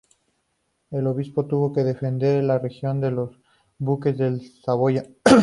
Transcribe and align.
El 0.89 1.05
obispo 1.05 1.45
tuvo 1.45 1.71
que 1.71 1.83
defender 1.83 2.43
la 2.43 2.57
región 2.57 2.99
de 3.01 3.11
los 3.11 3.39
duques 3.77 4.17
de 4.17 4.39
Saboya. 4.65 5.03